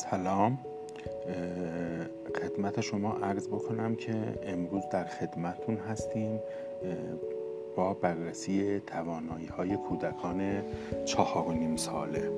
[0.00, 0.58] سلام.
[2.42, 6.40] خدمت شما عرض بکنم که امروز در خدمتون هستیم
[7.76, 10.62] با بررسی توانایی های کودکان
[11.04, 12.30] چهار و نیم ساله.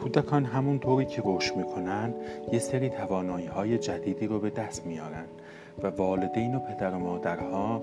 [0.00, 2.14] کودکان همونطوری که رشد می‌کنن
[2.52, 5.24] یه سری توانایی های جدیدی رو به دست میارن.
[5.82, 7.82] و والدین و پدر و مادرها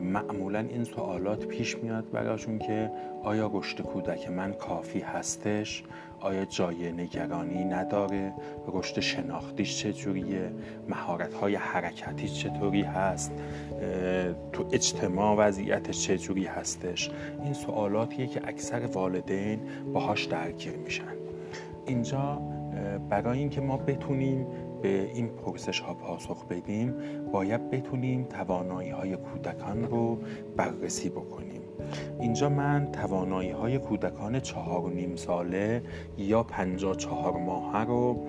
[0.00, 2.90] معمولا این سوالات پیش میاد براشون که
[3.22, 5.84] آیا رشد کودک من کافی هستش؟
[6.20, 8.32] آیا جای نگرانی نداره؟
[8.68, 10.52] رشد شناختیش چجوریه؟
[10.88, 13.32] مهارت های حرکتی چطوری هست؟
[14.52, 17.10] تو اجتماع وضعیتش چجوری هستش؟
[17.44, 19.60] این سوالاتیه که اکثر والدین
[19.92, 21.12] باهاش درگیر میشن.
[21.86, 22.42] اینجا
[23.10, 24.46] برای اینکه ما بتونیم
[24.82, 26.94] به این پرسش ها پاسخ بدیم
[27.32, 30.18] باید بتونیم توانایی های کودکان رو
[30.56, 31.60] بررسی بکنیم.
[32.20, 35.82] اینجا من توانایی های کودکان چهار و نیم ساله
[36.18, 38.26] یا پنجا چهار ماهه رو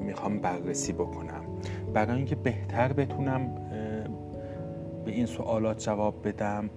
[0.00, 1.44] می‌خوام بررسی بکنم.
[1.94, 3.54] برای اینکه بهتر بتونم
[5.04, 6.70] به این سوالات جواب بدم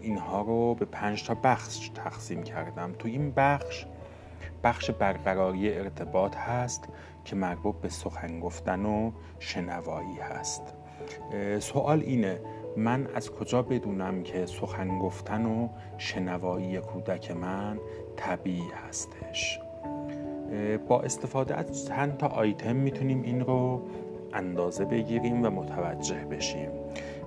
[0.00, 2.92] اینها رو به پنج تا بخش تقسیم کردم.
[2.98, 3.86] تو این بخش
[4.64, 6.88] بخش برقراری ارتباط هست.
[7.24, 10.62] که مربوط به سخن گفتن و شنوایی هست.
[11.58, 12.40] سوال اینه
[12.76, 17.78] من از کجا بدونم که سخن گفتن و شنوایی کودک من
[18.16, 19.60] طبیعی هستش؟
[20.88, 23.82] با استفاده از چند تا آیتم می‌تونیم این رو
[24.32, 26.70] اندازه بگیریم و متوجه بشیم.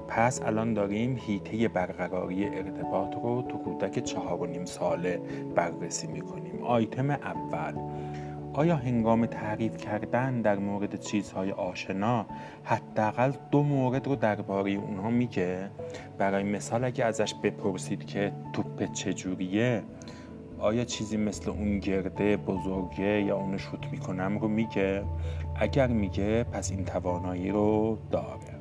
[0.08, 5.22] پس الان داریم هیته برقراری ارتباط رو تو کودک چهار و نیم ساله
[5.56, 6.64] بررسی می‌کنیم.
[6.64, 7.74] آیتم اول.
[8.58, 12.26] آیا هنگام تعریف کردن در مورد چیزهای آشنا
[12.64, 15.70] حداقل دو مورد رو درباره اونها میگه؟
[16.18, 19.84] برای مثال اگه ازش بپرسید که توپ چجوریه
[20.60, 25.04] آیا چیزی مثل اون گرده بزرگه یا اونو شوت می‌کنم رو میگه؟
[25.56, 28.58] اگر میگه پس این توانایی رو داره.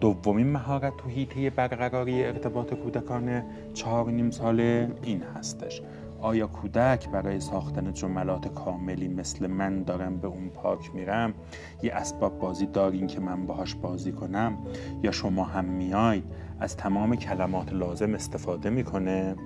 [0.00, 3.42] دومین مهارت تو هیته برقراری ارتباط کودکان
[3.74, 5.82] چهار نیم ساله این هستش.
[6.20, 11.34] آیا کودک برای ساختن جملات کاملی مثل من دارم به اون پارک میرم؟
[11.82, 14.58] یه اسباب بازی دارین که من باهاش بازی کنم؟
[15.02, 16.24] یا شما هم میاید
[16.60, 19.36] از تمام کلمات لازم استفاده می‌کنه؟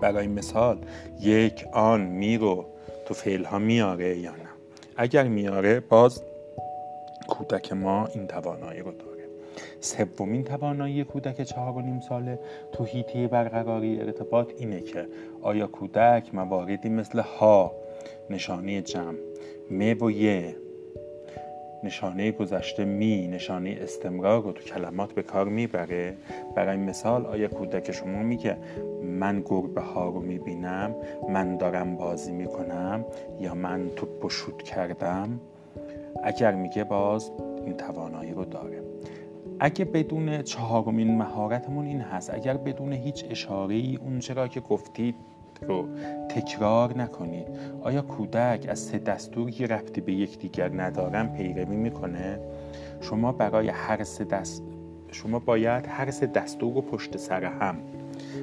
[0.00, 0.78] برای مثال
[1.20, 2.66] یک آن میرو.
[3.06, 4.48] تو فعل ها میاره یا نه؟
[4.96, 6.22] اگر میاره باز
[7.28, 9.15] کودک ما این توانایی رو داره.
[9.80, 12.38] سومین توانایی کودک چهار و نیم ساله
[12.72, 15.06] تو هیته برقراری ارتباط اینه که
[15.42, 17.72] آیا کودک مواردی مثل ها
[18.30, 19.18] نشانه جمع
[19.70, 20.56] م و یه
[21.84, 26.14] نشانه گذشته می نشانه استمرار رو تو کلمات به کار می‌بره؟
[26.54, 28.56] برای مثال آیا کودک شما میگه
[29.02, 30.94] من گربه ها رو می‌بینم
[31.28, 33.04] من دارم بازی می‌کنم
[33.40, 35.40] یا من توپ شوت کردم؟
[36.24, 37.30] اگر میگه باز
[37.64, 38.85] این توانایی رو داره.
[39.60, 45.14] اگه بدون چهارمین مهارتمون این هست اگر بدون هیچ اشاره ای اون چرا که گفتید
[45.62, 45.88] رو
[46.28, 47.46] تکرار نکنید
[47.82, 52.38] آیا کودک از سه دستور که رفتی به یکدیگر ندارن پیروی می‌کنه؟
[53.00, 54.62] شما برای هر سه دست
[55.12, 57.76] شما باید هر سه دستور رو پشت سر هم.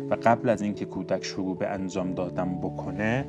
[0.09, 3.25] و قبل از اینکه کودک شروع به انجام دادن بکنه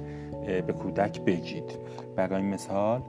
[0.67, 1.79] به کودک بگید.
[2.17, 3.01] برای مثال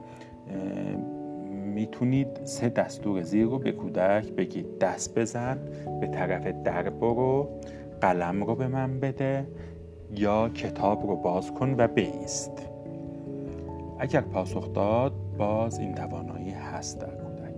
[1.75, 4.79] می‌تونید سه دستور زیر رو به کودک بگید.
[4.79, 5.59] دست بزن
[6.01, 7.59] به طرف در برو
[8.01, 9.47] قلم رو به من بده
[10.11, 12.51] یا کتاب رو باز کن و بیست.
[13.99, 17.55] اگر پاسخ داد باز این توانایی هست در کودک.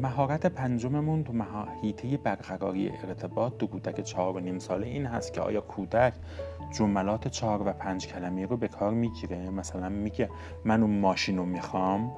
[0.00, 5.40] مهارت پنجممون تو محیطه برقراری ارتباط تو کودک چهار و نیم ساله این هست که
[5.40, 6.12] آیا کودک
[6.78, 10.28] جملات چهار و پنج کلمه رو به کار می‌گیره؟ مثلا میگه
[10.64, 12.12] من اون ماشین رو می‌خوام.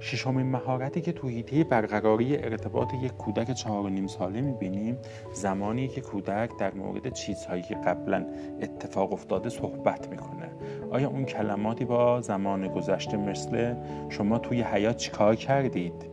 [0.00, 4.98] ششمین مهارتی که تو هیته برقراری ارتباط یک کودک چهار و نیم ساله می‌بینیم
[5.32, 8.26] زمانی که کودک در مورد چیزهایی که قبلا
[8.62, 10.50] اتفاق افتاده صحبت می‌کنه.
[10.90, 13.74] آیا اون کلماتی با زمان گذشته مثل
[14.08, 16.10] شما توی حیات چیکار کردید؟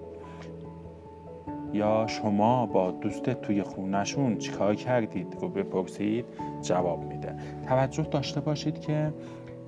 [1.74, 6.26] یا شما با دوستت توی خونهشون چیکار کردید؟ رو بپرسید
[6.62, 7.36] جواب میده.
[7.68, 9.14] توجه داشته باشید که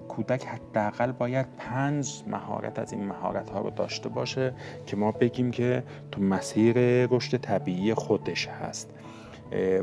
[0.10, 4.54] کودک حداقل باید پنج مهارت از این مهارت ها رو داشته باشه
[4.86, 6.76] که ما بگیم که تو مسیر
[7.06, 8.90] رشد طبیعی خودش هست.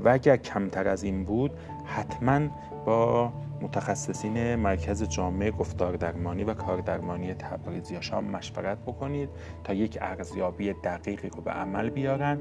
[0.04, 1.50] و اگر کمتر از این بود
[1.84, 2.40] حتما
[2.86, 9.28] با متخصصین مرکز جامعه گفتار درمانی و کار درمانی تبریز یا شام مشورت بکنید
[9.64, 12.40] تا یک ارزیابی دقیقی رو به عمل بیارن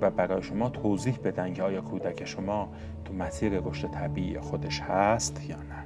[0.00, 2.68] و برای شما توضیح بدن که آیا کودک شما
[3.04, 5.81] تو مسیر رشد طبیعی خودش هست یا نه.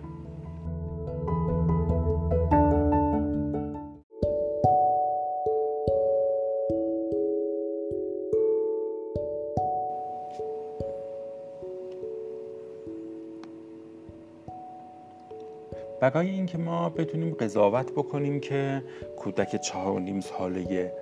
[16.10, 18.82] برای اینکه ما بتونیم قضاوت بکنیم که
[19.16, 20.92] کودک چهار و نیم ساله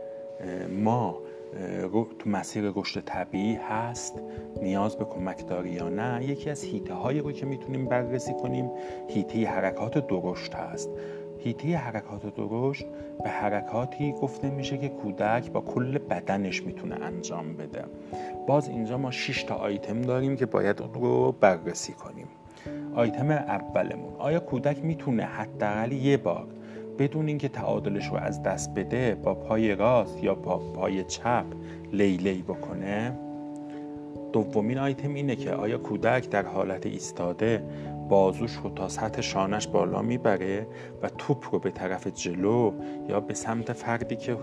[0.84, 1.18] ما
[2.18, 4.20] تو مسیر رشد طبیعی هست
[4.62, 8.70] نیاز به کمک داری یا نه؟ یکی از هیته هایی رو که می‌تونیم بررسی کنیم
[9.08, 10.90] هیته حرکات درشت هست.
[11.38, 12.86] هیته حرکات درشت
[13.22, 17.84] به حرکاتی گفته میشه که کودک با کل بدنش می‌تونه انجام بده.
[18.46, 22.28] باز اینجا ما 6 تا آیتم داریم که باید اون رو بررسی کنیم.
[22.94, 24.12] آیتم اولمون.
[24.18, 26.46] آیا کودک می‌تونه حداقل یه بار
[26.98, 31.44] بدون اینکه تعادلش رو از دست بده با پای راست یا با پای چپ
[31.92, 33.12] لیلی بکنه؟
[34.32, 37.62] دومین آیتم اینه که آیا کودک در حالت ایستاده
[38.08, 40.66] بازوش رو تا سطح شانش بالا می‌بره
[41.02, 42.72] و توپ رو به طرف جلو
[43.08, 44.36] یا به سمت فردی که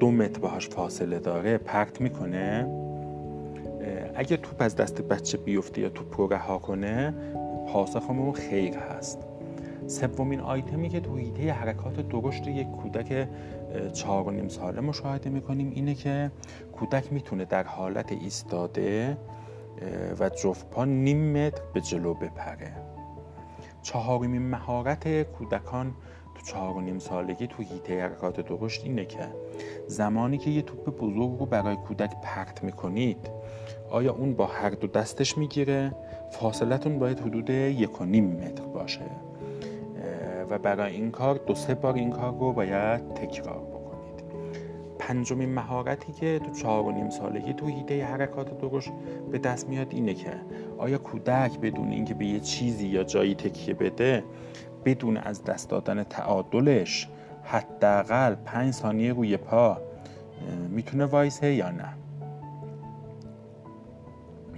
[0.00, 2.68] دو متر باهاش فاصله داره پرت می‌کنه؟
[4.14, 7.14] اگه توپ از دست بچه بیفته یا توپ رو رها کنه
[7.68, 9.18] پاسخمون خیر هست.
[9.86, 13.28] سومین آیتمی که تو ایده حرکات درشت یک کودک
[13.92, 16.30] چهار و نیم ساله مشاهده می‌کنیم اینه که
[16.72, 19.18] کودک می‌تونه در حالت ایستاده
[20.20, 22.72] و جفت پا نیم متر به جلو بپره.
[23.82, 25.94] چهارمین مهارت کودکان
[26.46, 29.28] چهار و نیم سالگی تو هیته حرکات درشت اینه که
[29.86, 33.30] زمانی که یه توپ بزرگ رو برای کودک پرت می‌کنید
[33.90, 35.92] آیا اون با هر دو دستش می‌گیره؟
[36.30, 39.10] فاصلتون باید حدود یک و نیم متر باشه.
[40.50, 44.24] و برای این کار دو سه بار این کار رو باید تکرار بکنید.
[44.98, 48.92] پنجمین مهارتی که تو چهار و نیم سالگی تو هیته حرکات درشت
[49.30, 50.30] به دست میاد اینه که
[50.78, 54.24] آیا کودک بدون اینکه به یه چیزی یا جایی تکیه بده
[54.84, 57.08] بدون از دست دادن تعادلش
[57.44, 59.78] حداقل پنج ثانیه روی پا
[60.68, 61.88] می‌تونه وایسه یا نه؟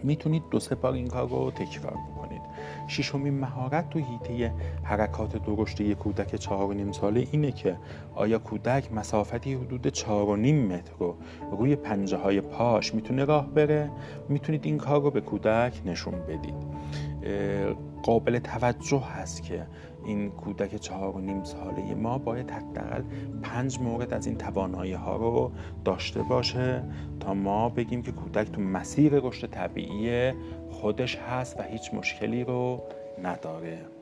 [0.03, 2.43] می‌تونید دو سه بار این کار رو تکرار بکنید.
[2.89, 4.53] ششمین مهارت تو هیته
[4.83, 7.77] حرکات درشت یک کودک چهار و نیم ساله اینه که
[8.15, 11.15] آیا کودک مسافتی حدود چهار و نیم متر رو
[11.51, 13.91] روی پنجه های پاش می‌تونه راه بره؟
[14.29, 16.55] می‌تونید این کار رو به کودک نشون بدید.
[18.03, 19.67] قابل توجه هست که
[20.07, 23.03] این کودک چهار و نیم ساله ما باید حداقل
[23.43, 25.53] پنج مورد از این توانایی ها رو
[25.85, 26.83] داشته باشه
[27.21, 30.33] تا ما بگیم که کودک تو مسیر رشد طبیعی
[30.71, 32.83] خودش هست و هیچ مشکلی رو
[33.23, 33.96] نداره.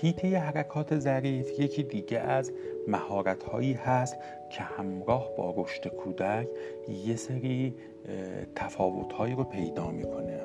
[0.00, 2.52] هیته حرکات ظریف یکی دیگه از
[2.88, 4.16] مهارت هایی هست
[4.50, 6.48] که همراه با رشد کودک
[7.06, 7.74] یه سری
[8.54, 10.40] تفاوت هایی رو پیدا می‌کنه.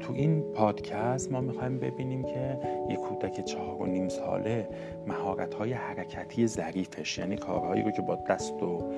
[0.00, 2.58] تو این پادکست ما می‌خوایم ببینیم که
[2.90, 4.68] یک کودک چهار و نیم ساله
[5.06, 8.92] مهارت های حرکتی ظریفش یعنی کارهایی رو که با دست و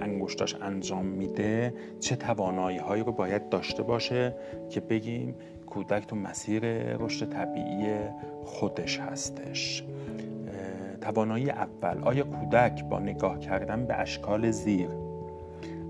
[0.00, 4.34] انگشتاش انجام میده چه توانایی هایی رو باید داشته باشه
[4.70, 5.34] که بگیم
[5.72, 6.62] کودک تو مسیر
[6.96, 7.94] رشد طبیعی
[8.44, 9.84] خودش هستش.
[11.00, 11.98] توانایی اول.
[12.02, 14.88] آیا کودک با نگاه کردن به اشکال زیر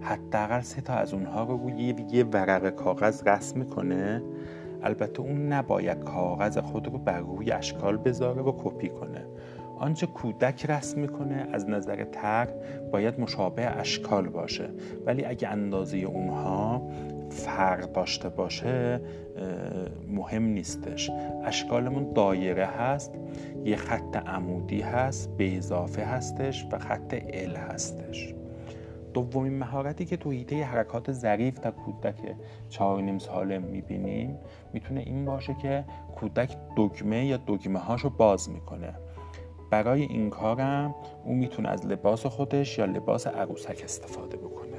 [0.01, 4.23] حداقل سه تا از اونها رو روی یه ورق کاغذ رسم می‌کنه؟
[4.83, 9.25] البته اون نباید کاغذ خود رو بر روی اشکال بذاره و کپی کنه.
[9.79, 12.49] آنچه کودک رسم می‌کنه از نظر تر
[12.93, 14.69] باید مشابه اشکال باشه.
[15.07, 16.83] ولی اگه اندازه اونها
[17.33, 19.01] فرق داشته باشه
[20.09, 21.11] مهم نیستش.
[21.45, 23.15] اشکالمون دایره هست
[23.65, 28.35] یه خط عمودی هست به اضافه هستش و خط ال هستش.
[29.15, 32.15] دومین مهارتی که تو هیته حرکات ظریف در کودک
[32.69, 34.39] چهار نیم ساله می‌بینیم
[34.73, 35.85] می‌تونه این باشه که
[36.17, 38.95] کودک دگمه یا دگمه هاشو باز می‌کنه.
[39.71, 44.72] برای این کارم او می‌تونه از لباس خودش یا لباس عروسک استفاده بکنه.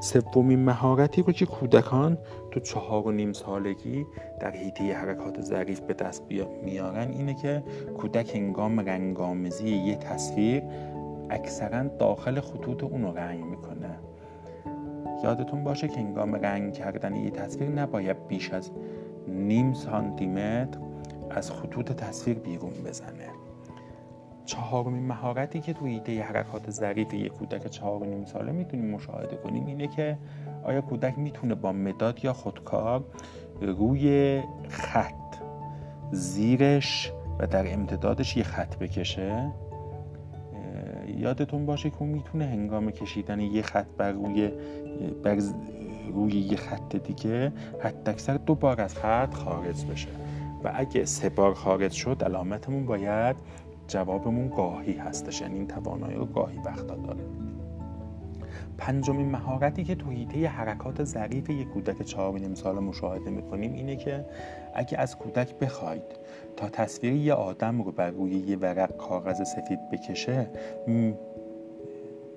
[0.00, 2.18] سومین مهارتی رو که کودکان
[2.50, 4.06] تو چهار و نیم سالگی
[4.40, 6.22] در حیطه حرکات ظریف به دست
[6.62, 7.62] میارن اینه که
[7.98, 10.62] کودک هنگام رنگآمیزی یه تصویر
[11.30, 13.98] اکثرا داخل خطوط اون رنگ می‌کنه.
[15.24, 18.70] یادتون باشه که هنگام رنگ کردن یه تصویر نباید بیش از
[19.28, 20.78] نیم سانتیمتر
[21.30, 23.28] از خطوط تصویر بیرون بزنه.
[24.46, 29.36] چهارمین مهارتی که توی ایده حرکات ظریف یک کودک چهار و نیم ساله می‌تونیم مشاهده
[29.36, 30.18] کنیم اینه که
[30.64, 33.04] آیا کودک می‌تونه با مداد یا خودکار
[33.60, 35.14] روی خط
[36.12, 39.52] زیرش و در امتدادش یه خط بکشه؟
[41.06, 44.50] یادتون باشه که می‌تونه هنگام کشیدن یه خط بر روی
[45.22, 45.38] بر
[46.12, 50.08] روی یه خط دیگه حتی اکثر دو بار از خط خارج بشه.
[50.64, 53.36] و اگه سه بار خارج شد علامتمون باید
[53.88, 57.24] جوابمون گاهی هستش یعنی این توانایی رو گاهی وقتا داره.
[58.78, 63.96] پنجمین مهارتی که تو حیطه حرکات ظریف یک کودک چهار نیم سال مشاهده می‌کنیم اینه
[63.96, 64.24] که
[64.74, 66.02] اگه از کودک بخواید
[66.56, 70.50] تا تصویر یه آدم رو بر روی یه ورق کاغذ سفید بکشه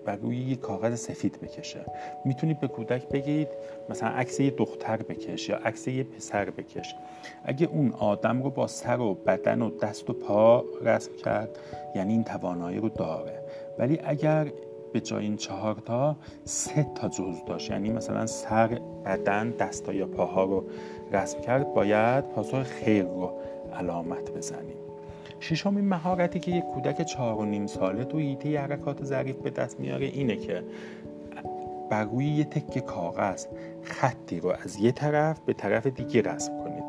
[0.07, 1.85] بر روی یه کاغذ سفید بکشه.
[2.25, 3.47] می‌تونید به کودک بگید
[3.89, 6.95] مثلا عکس یه دختر بکش یا عکس یه پسر بکش.
[7.43, 11.49] اگه اون آدم رو با سر و بدن و دست و پا رسم کرد
[11.95, 13.41] یعنی این توانایی رو داره.
[13.79, 14.47] ولی اگر
[14.93, 20.07] به جای این چهار تا سه تا جز داشت یعنی مثلا سر بدن دستا یا
[20.07, 20.63] پاها رو
[21.11, 23.31] رسم کرد باید پاسخ خیر رو
[23.73, 24.86] علامت بزنیم.
[25.39, 29.79] ششمین مهارتی که یک کودک چهار و نیم ساله تو ایته حرکات ظریف به دست
[29.79, 30.63] میاره اینه که
[31.89, 33.45] بر روی یه تکه کاغذ
[33.83, 36.83] خطی رو از یه طرف به طرف دیگه رسم کنید.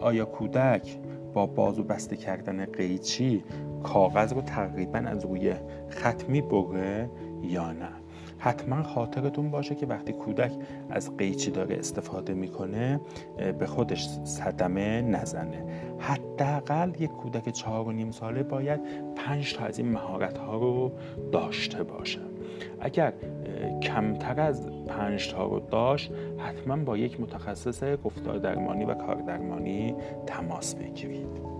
[0.00, 0.98] آیا کودک
[1.34, 3.44] با باز و بسته کردن قیچی
[3.82, 5.54] کاغذ رو تقریبا از روی
[5.88, 7.10] خط می‌بره
[7.42, 7.88] یا نه؟
[8.38, 10.52] حتما خاطرتون باشه که وقتی کودک
[10.90, 13.00] از قیچی داره استفاده می‌کنه
[13.58, 15.64] به خودش صدمه نزنه.
[15.98, 18.80] حداقل یک کودک چهار و نیم ساله باید
[19.16, 20.92] پنج تا از این مهارت ها رو
[21.32, 22.20] داشته باشه.
[22.80, 23.12] اگر
[23.82, 29.94] کمتر از پنج تا رو داشت حتما با یک متخصص گفتار درمانی و کار درمانی
[30.26, 31.55] تماس بگیرید.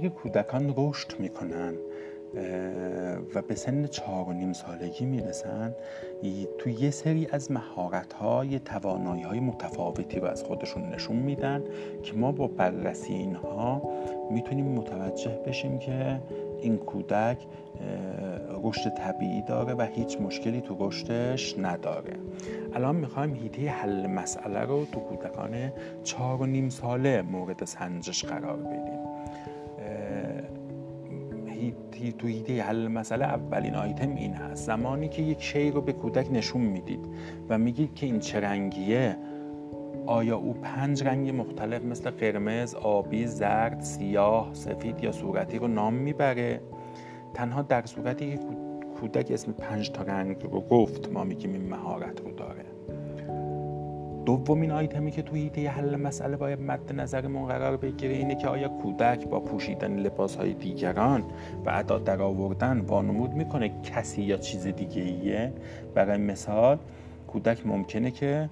[0.00, 1.74] که کودکان رشد می‌کنن
[3.34, 5.74] و به سن چهار و نیم سالگی می‌رسن.
[6.58, 11.64] تو یه سری از مهارت های توانایی های متفاوتی رو از خودشون نشون میدن
[12.02, 13.82] که ما با بررسی اینها
[14.30, 16.20] می‌تونیم متوجه بشیم که
[16.60, 17.46] این کودک
[18.62, 22.14] رشد طبیعی داره و هیچ مشکلی تو رشدش نداره.
[22.74, 28.56] الان می‌خوایم هیته حل مسئله رو تو کودکان چهار و نیم ساله مورد سنجش قرار
[28.56, 29.07] بدیم.
[31.98, 34.66] تو ایده حل مسئله اولین آیتم این هست.
[34.66, 37.06] زمانی که یک شی رو به کودک نشون می‌دید
[37.48, 39.16] و میگید که این چه رنگیه
[40.06, 45.94] آیا او پنج رنگ مختلف مثل قرمز، آبی، زرد، سیاه، سفید یا صورتی رو نام
[45.94, 46.60] می‌بره؟
[47.34, 48.38] تنها در صورتی که
[49.00, 52.64] کودک اسم پنج تا رنگ رو گفت ما میگیم این مهارت رو داره.
[54.28, 58.68] دومین آیتمی که توی ایده حل مسئله باید مد نظرمون قرار بگیره اینه که آیا
[58.68, 61.24] کودک با پوشیدن لباس های دیگران
[61.66, 65.52] و ادا در آوردن وانمود می‌کنه کسی یا چیز دیگه ایه
[65.94, 66.78] برای مثال
[67.26, 68.50] کودک ممکنه که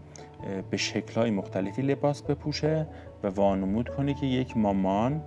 [0.71, 2.87] به شکلهای مختلفی لباس بپوشه
[3.23, 5.23] و وانمود کنه که یک مامان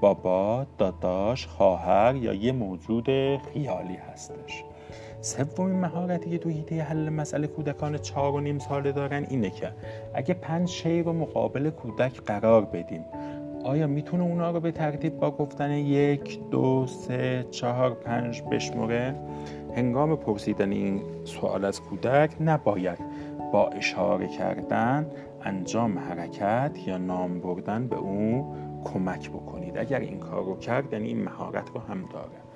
[0.00, 3.06] بابا داداش خواهر یا یه موجود
[3.38, 4.64] خیالی هستش.
[5.22, 9.72] سومین مهارتی که تو هیته حل مسئله کودکان چهار و نیم ساله دارن اینه که
[10.14, 13.04] اگه پنج شی رو مقابل کودک قرار بدیم
[13.64, 19.14] آیا می‌تونه اونا رو به ترتیب با گفتن یک دو سه چهار پنج بشمره
[19.76, 22.98] هنگام پرسیدن این سوال از کودک نباید
[23.52, 25.06] با اشاره کردن
[25.44, 28.44] انجام حرکت یا نام بردن به اون
[28.84, 29.78] کمک بکنید.
[29.78, 32.49] اگر این کار رو کرد یعنی این مهارت رو هم داره.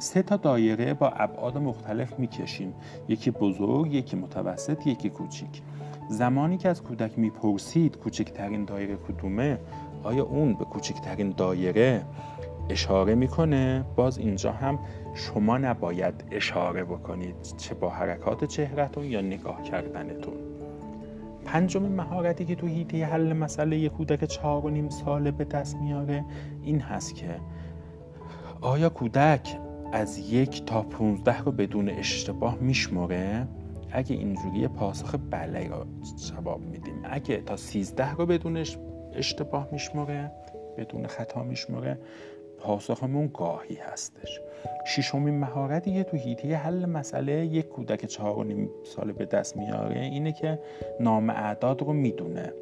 [0.00, 2.74] سه تا دایره با ابعاد مختلف می‌کشیم.
[3.08, 5.62] یکی بزرگ یکی متوسط یکی کوچیک.
[6.08, 9.58] زمانی که از کودک می‌پرسید کوچکترین دایره کدومه
[10.02, 12.02] آیا اون به کوچکترین دایره
[12.70, 14.78] اشاره می‌کنه؟ باز اینجا هم
[15.14, 20.34] شما نباید اشاره بکنید چه با حرکات چهرهتون یا نگاه کردنتون.
[21.44, 25.76] پنجمین مهارتی که تو هیته حل مسئله یک کودک چهار و نیم ساله به دست
[25.76, 26.24] میاره
[26.62, 27.40] این هست که
[28.60, 29.58] آیا کودک
[29.92, 33.46] از یک تا پونزده رو بدون اشتباه میشمره
[33.92, 35.84] اگه اینجوری پاسخ بله رو
[36.30, 37.02] جواب میدیم.
[37.04, 38.64] اگه تا سیزده رو بدون
[39.14, 40.30] اشتباه میشمره
[40.78, 41.98] بدون خطا میشمره
[42.58, 44.40] پاسخمون گاهی هستش.
[44.86, 49.56] ششمین مهارتی که تو هیته حل مسئله یک کودک چهار و نیم ساله به دست
[49.56, 50.58] میاره اینه که
[51.00, 52.52] نام اعداد رو می‌دونه.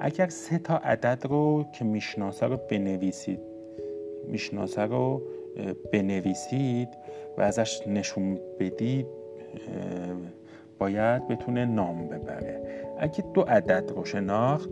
[0.00, 3.40] اگر سه تا عدد رو که می‌شناسه رو بنویسید
[4.28, 5.22] می‌شناسه رو
[5.92, 6.88] بنویسید
[7.38, 9.06] و ازش نشون بدید
[10.78, 12.62] باید بتونه نام ببره.
[12.98, 14.70] اگه دو عدد رو شناخت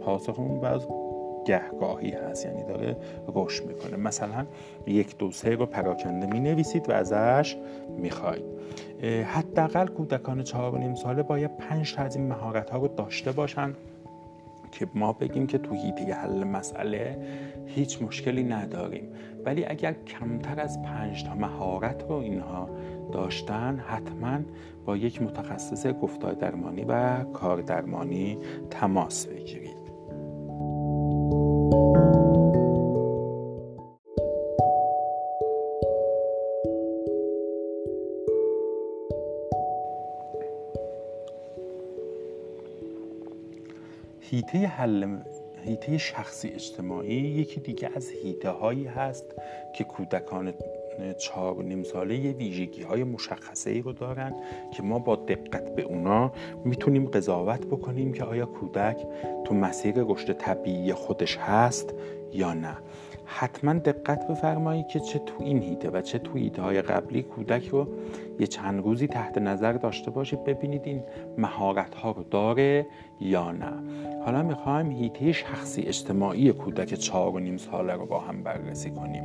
[0.00, 0.86] پاسخمون باز
[1.46, 2.96] گهگاهی هست یعنی داره
[3.34, 3.96] رشد می‌کنه.
[3.96, 4.46] مثلا
[4.86, 7.56] یک دو سه رو پراکنده می نویسید و ازش
[7.98, 8.44] می‌خواید.
[9.24, 13.32] حداقل کودکان چهار و نیم ساله باید پنج تا از این مهارت ها رو داشته
[13.32, 13.74] باشن.
[14.72, 17.18] که ما بگیم که تو هیته حل مسئله
[17.66, 19.08] هیچ مشکلی نداریم.
[19.44, 22.70] ولی اگر کمتر از پنج تا مهارت رو اینها
[23.12, 24.38] داشتن حتما
[24.86, 28.38] با یک متخصص گفتار درمانی و کار درمانی
[28.70, 29.79] تماس بگیرید.
[44.80, 45.18] حل
[45.64, 49.24] هیته شخصی اجتماعی یکی دیگه از هیته هایی هست
[49.76, 50.54] که کودکان
[51.18, 54.34] چهار و نیم ساله یه ویژگی های مشخصه ای رو دارن
[54.76, 56.32] که ما با دقت به اونا
[56.64, 59.06] می‌تونیم قضاوت بکنیم که آیا کودک
[59.44, 61.94] تو مسیر رشد طبیعی خودش هست
[62.32, 62.76] یا نه.
[63.24, 67.68] حتما دقت بفرمایید که چه تو این هیته و چه تو هیته های قبلی کودک
[67.68, 67.86] رو
[68.38, 71.02] یه چند روزی تحت نظر داشته باشید ببینید این
[71.38, 72.86] مهارت ها رو داره
[73.20, 73.72] یا نه.
[74.24, 79.24] حالا می‌خوایم هیته شخصی اجتماعی کودک چهار و نیم ساله رو با هم بررسی کنیم.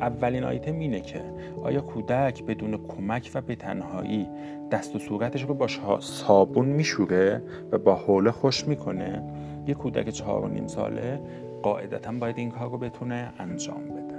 [0.00, 1.20] اولین آیتم اینه که
[1.62, 4.28] آیا کودک بدون کمک و به تنهایی
[4.70, 5.66] دست و صورتش رو با
[6.00, 9.22] صابون میشوره و با حوله خوش می‌کنه؟
[9.66, 11.20] یه کودک چهار و نیم ساله
[11.64, 14.14] قاعدتا باید این کار رو بتونه انجام بده.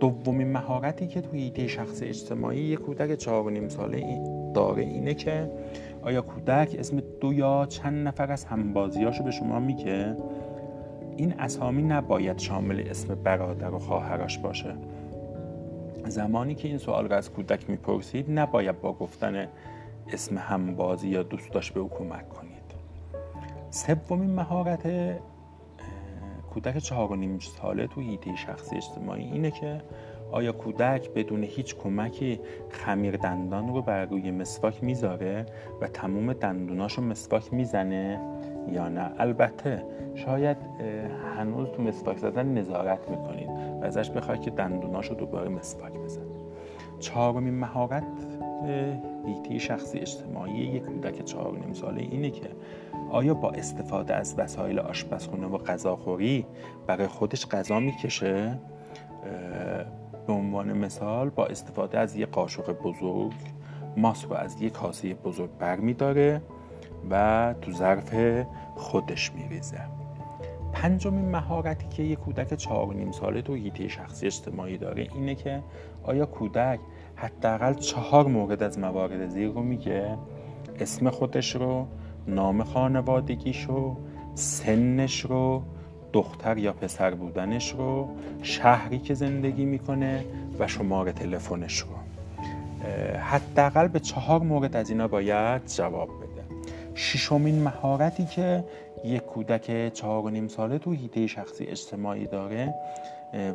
[0.00, 4.20] دومین مهارتی که توی ایده شخص اجتماعی یک کودک چهار و نیم ساله
[4.54, 5.50] داره اینه که
[6.02, 10.16] آیا کودک اسم دو یا چند نفر از همبازیاشو به شما میگه؟
[11.16, 14.74] این اسامی نباید شامل اسم برادر و خواهرش باشه.
[16.06, 19.48] زمانی که این سوال را از کودک می‌پرسید نباید با گفتن
[20.12, 22.54] اسم همبازی یا دوستاش به او کمک کنید.
[23.70, 24.86] سومین مهارت
[26.54, 29.80] کودک چهار و نیم ساله تو هیته شخصی اجتماعی اینه که
[30.32, 32.40] آیا کودک بدون هیچ کمکی
[32.70, 35.46] خمیر دندان رو بر روی مسواک می‌ذاره
[35.80, 38.20] و تموم دندوناشو مسواک می‌زنه
[38.72, 40.56] یا نه؟ البته شاید
[41.36, 43.48] هنوز تو مسواک زدن نظارت می‌کنید
[43.82, 46.24] و ازش بخواید که دندوناشو دوباره مسواک بزنه.
[47.00, 48.04] چهارمین مهارت
[49.26, 52.48] هیته شخصی اجتماعی یک کودک چهار نیم ساله اینه که
[53.14, 56.46] آیا با استفاده از وسایل آشپزخونه و غذاخوری
[56.86, 58.58] برای خودش غذا می‌کشه؟
[60.26, 63.32] به عنوان مثال با استفاده از یک قاشق بزرگ
[63.96, 66.42] ماست رو از یک کاسه بزرگ برمیداره
[67.10, 68.44] و تو ظرف
[68.76, 69.80] خودش میریزه.
[70.72, 75.62] پنجمین مهارتی که یک کودک چهار نیم ساله تو هیته شخصی اجتماعی داره اینه که
[76.02, 76.80] آیا کودک
[77.16, 80.18] حداقل چهار مورد از موارد زیر رو میگه؟
[80.80, 81.86] اسم خودش رو
[82.28, 83.96] نام خانوادگیش رو
[84.34, 85.62] سنش رو
[86.12, 88.08] دختر یا پسر بودنش رو
[88.42, 90.24] شهری که زندگی می‌کنه
[90.58, 91.88] و شماره تلفنش رو.
[93.18, 96.44] حداقل به چهار مورد از اینا باید جواب بده.
[96.94, 98.64] ششمین مهارتی که
[99.04, 102.74] یک کودک چهار و نیم ساله تو هیته شخصی اجتماعی داره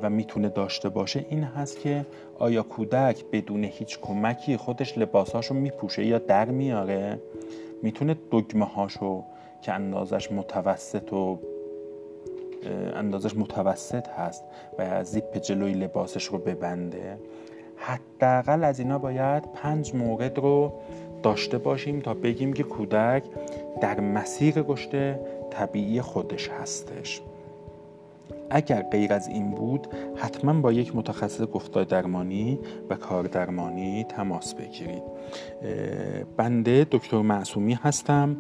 [0.02, 2.06] و می‌تونه داشته باشه این هست که
[2.40, 7.20] آیا کودک بدون هیچ کمکی خودش لباساشو میپوشه یا در میاره؟
[7.84, 9.24] می‌تونه دگمه هاشو
[9.62, 11.40] که اندازش متوسط و
[12.96, 14.44] اندازش متوسط هست
[14.80, 17.18] و زیپ جلوی لباسش رو ببنده
[17.76, 20.74] حداقل از اینا باید پنج مورد رو
[21.24, 23.24] داشته باشیم تا بگیم که کودک
[23.82, 27.22] در مسیر رشد طبیعی خودش هستش.
[28.50, 34.56] اگر غیر از این بود حتما با یک متخصص گفتار درمانی و کار درمانی تماس
[34.56, 35.04] بگیرید.
[36.38, 38.38] بنده دکتر معصومی هستم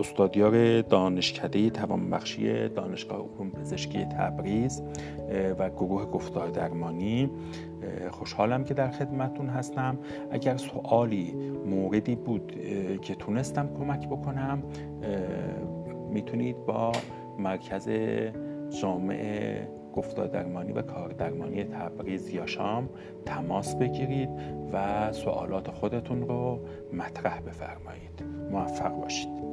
[0.00, 4.82] استادیار دانشکده توانبخشی دانشگاه علوم پزشکی تبریز
[5.58, 7.30] و گروه گفتار درمانی
[8.10, 9.98] خوشحالم که در خدمتون هستم.
[10.30, 11.34] اگر سوالی
[11.66, 12.52] موردی بود
[13.02, 14.62] که تونستم کمک بکنم
[16.10, 16.92] می‌تونید با
[17.38, 17.88] مرکز
[18.68, 22.88] جامعه گفتار درمانی و کار درمانی تبریز یا شام
[23.26, 24.28] تماس بگیرید
[24.72, 26.60] و سوالات خودتون رو
[26.92, 28.24] مطرح بفرمایید.
[28.50, 29.44] موفق باشید.